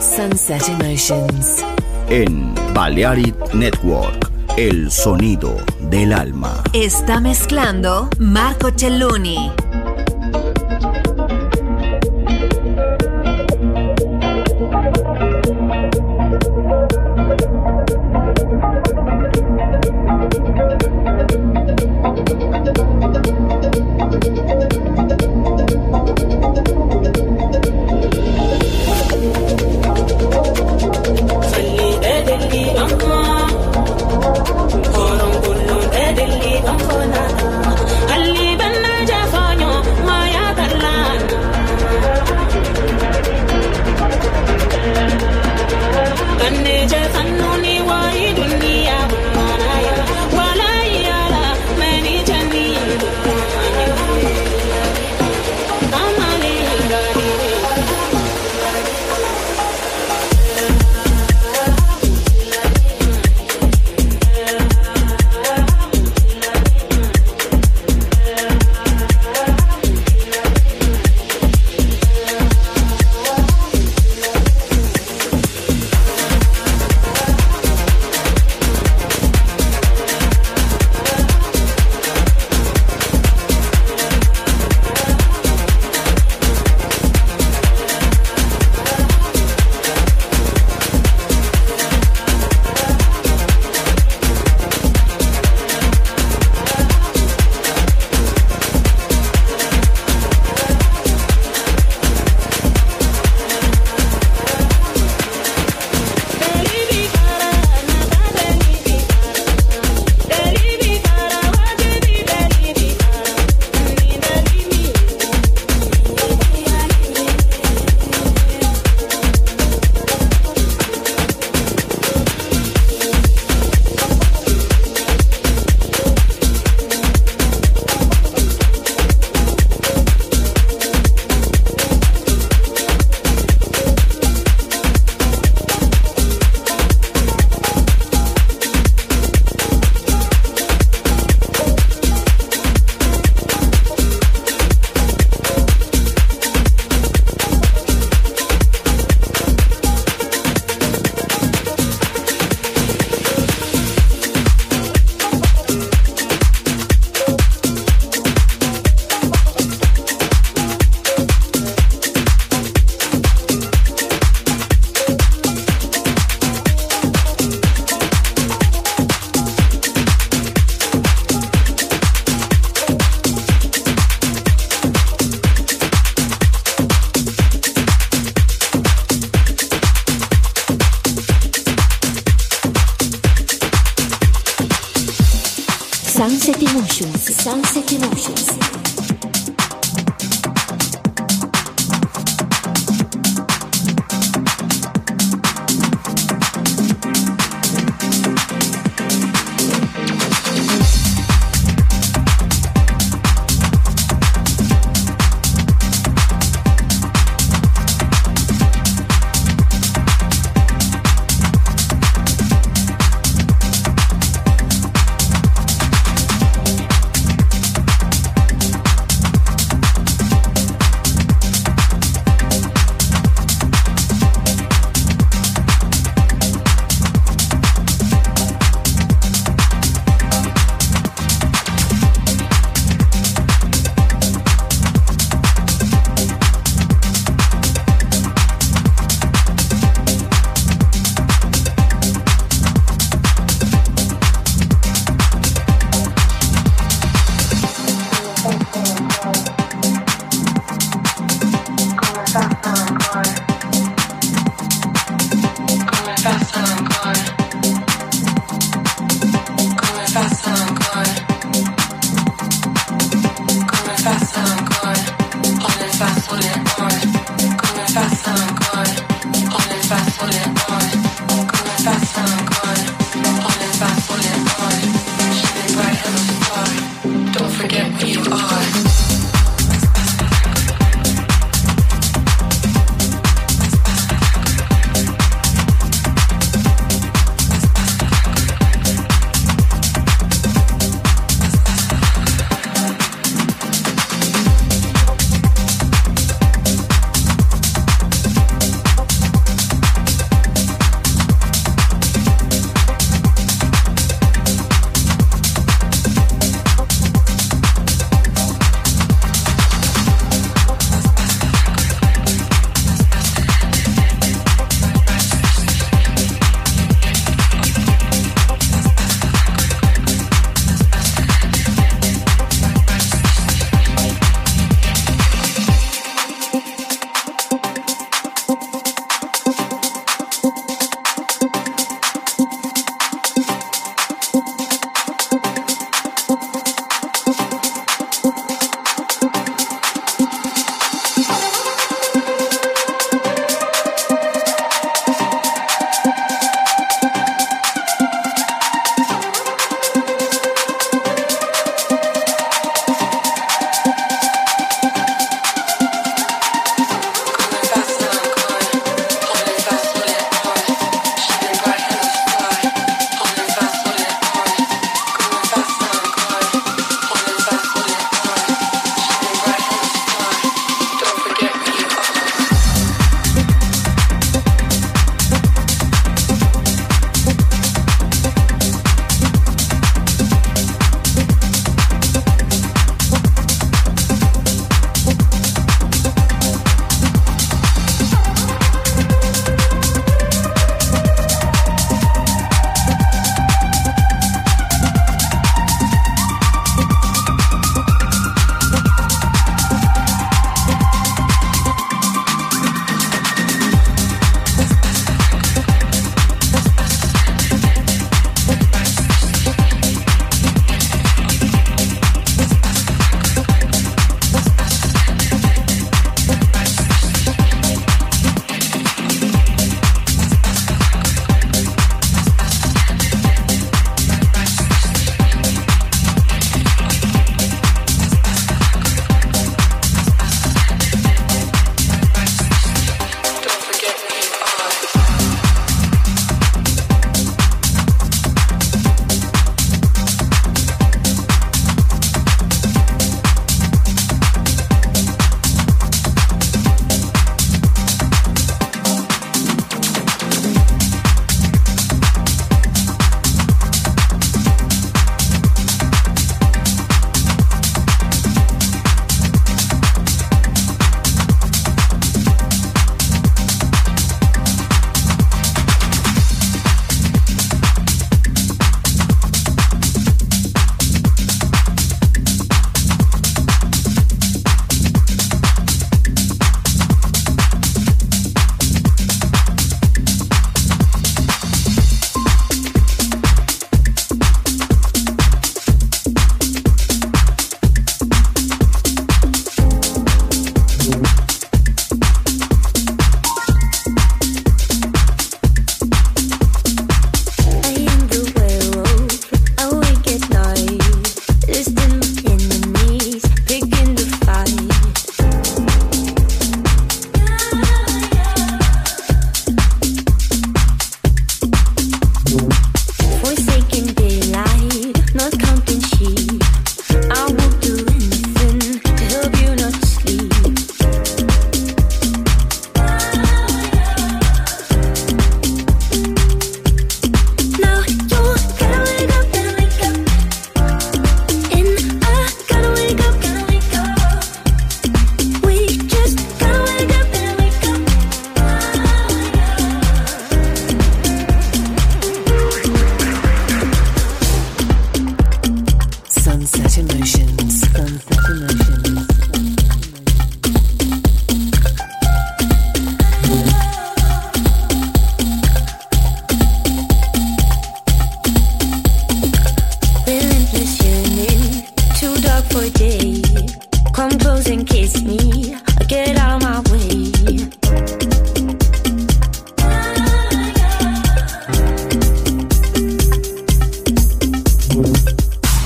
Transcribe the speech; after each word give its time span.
Sunset 0.00 0.68
Emotions. 0.68 1.64
En 2.08 2.54
Balearic 2.74 3.54
Network, 3.54 4.30
el 4.56 4.90
sonido 4.90 5.56
del 5.90 6.12
alma. 6.12 6.62
Está 6.72 7.20
mezclando 7.20 8.08
Marco 8.18 8.70
Celluni. 8.76 9.52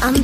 I'm 0.02 0.14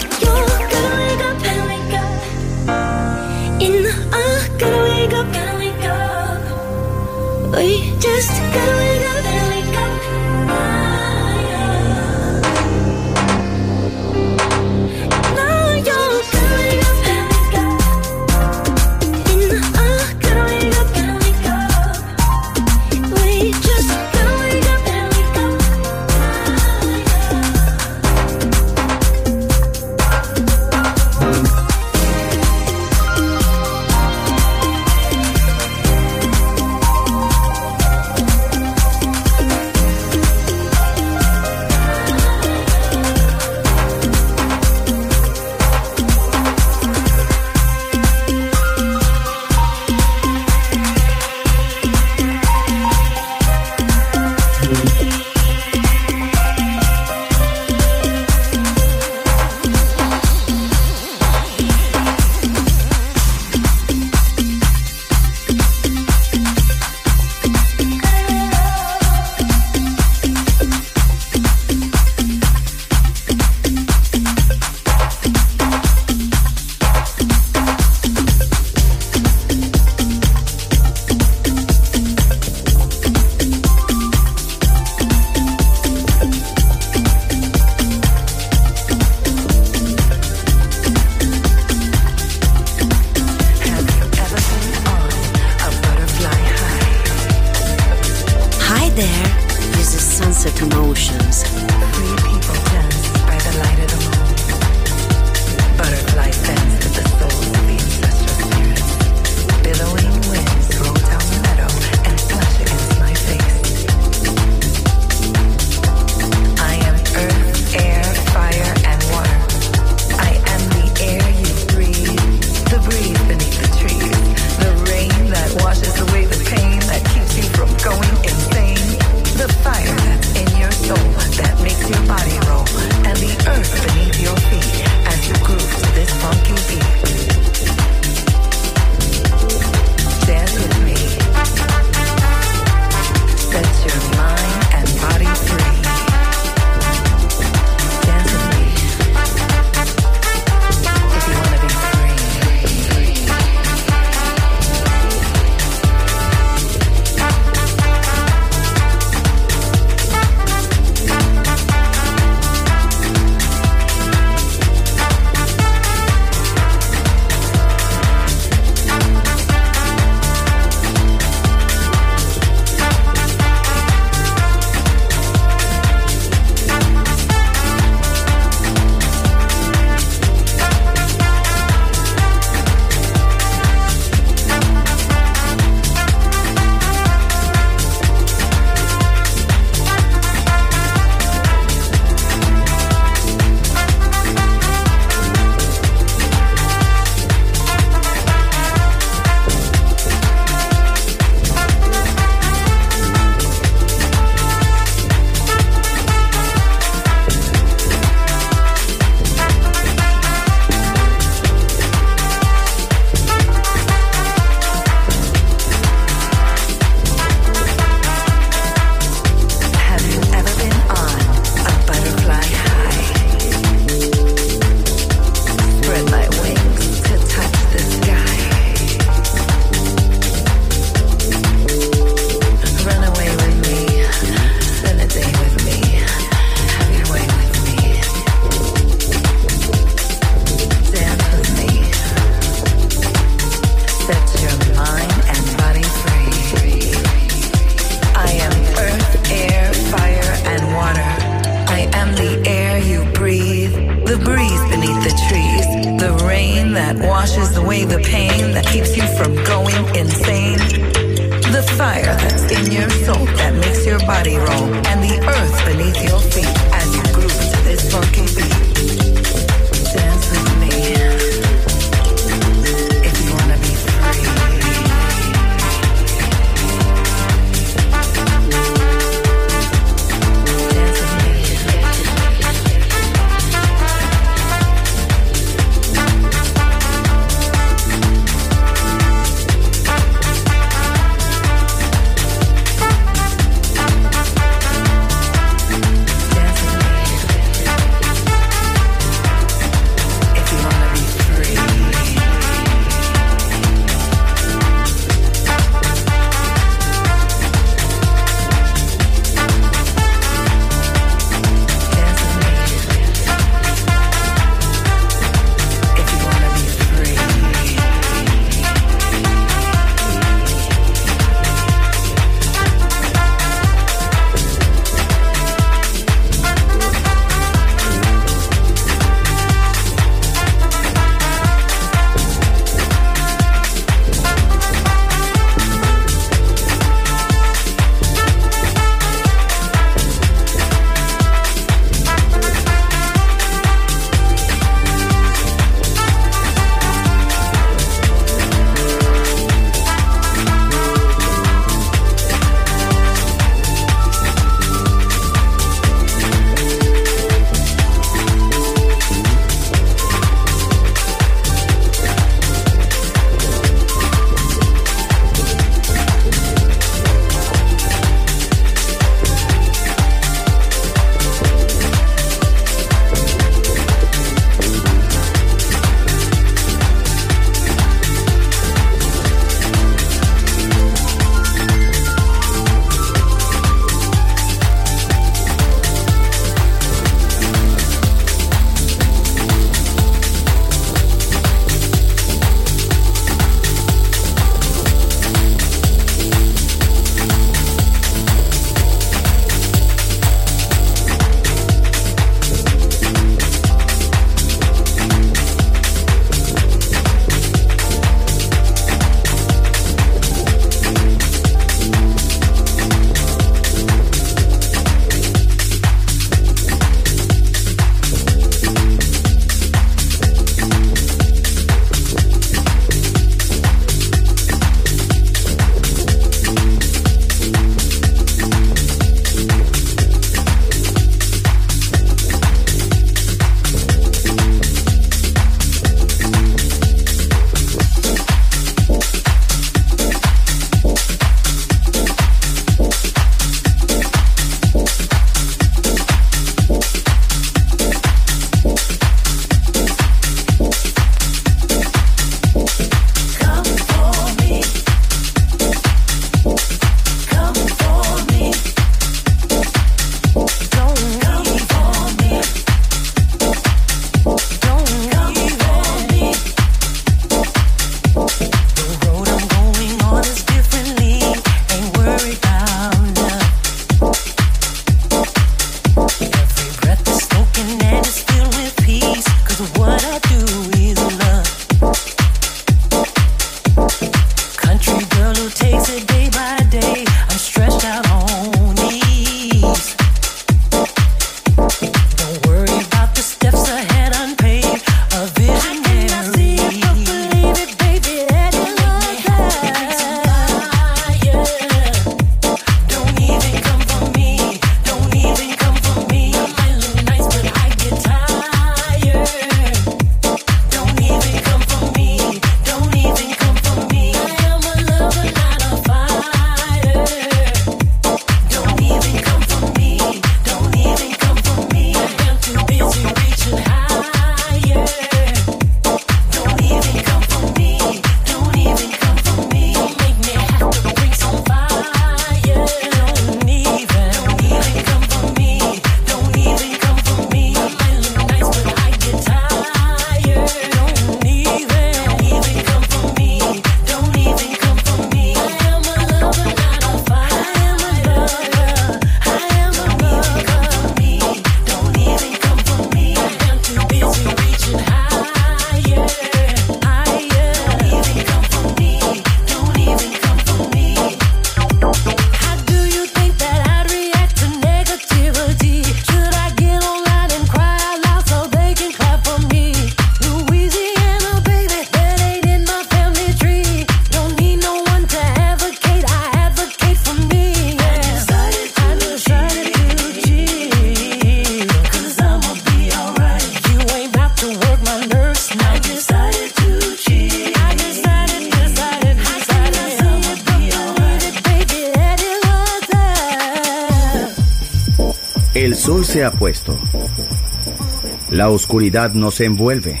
La 598.40 598.48
oscuridad 598.48 599.12
nos 599.12 599.38
envuelve. 599.42 600.00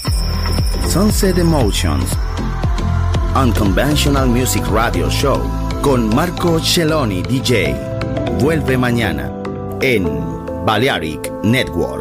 Sunset 0.88 1.36
Emotions. 1.36 2.16
Unconventional 3.36 4.30
Music 4.30 4.62
Radio 4.72 5.10
Show 5.10 5.42
con 5.82 6.08
Marco 6.16 6.58
Celloni 6.58 7.20
DJ. 7.20 7.74
Vuelve 8.40 8.78
mañana 8.78 9.30
en 9.82 10.06
Balearic 10.64 11.30
Network. 11.42 11.99